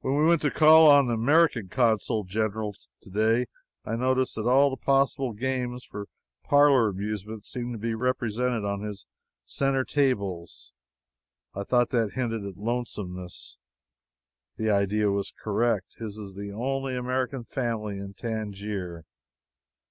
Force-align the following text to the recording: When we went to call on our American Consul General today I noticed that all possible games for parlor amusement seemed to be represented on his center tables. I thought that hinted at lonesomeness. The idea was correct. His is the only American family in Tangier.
When 0.00 0.14
we 0.18 0.26
went 0.26 0.42
to 0.42 0.50
call 0.50 0.90
on 0.90 1.08
our 1.08 1.14
American 1.14 1.68
Consul 1.70 2.22
General 2.24 2.74
today 3.00 3.46
I 3.82 3.96
noticed 3.96 4.34
that 4.34 4.46
all 4.46 4.76
possible 4.76 5.32
games 5.32 5.86
for 5.86 6.06
parlor 6.44 6.86
amusement 6.90 7.46
seemed 7.46 7.72
to 7.72 7.78
be 7.78 7.94
represented 7.94 8.66
on 8.66 8.82
his 8.82 9.06
center 9.46 9.84
tables. 9.86 10.74
I 11.54 11.64
thought 11.64 11.88
that 11.88 12.12
hinted 12.12 12.44
at 12.44 12.58
lonesomeness. 12.58 13.56
The 14.56 14.68
idea 14.68 15.10
was 15.10 15.32
correct. 15.32 15.94
His 15.94 16.18
is 16.18 16.34
the 16.36 16.52
only 16.52 16.94
American 16.94 17.44
family 17.44 17.96
in 17.96 18.12
Tangier. 18.12 19.06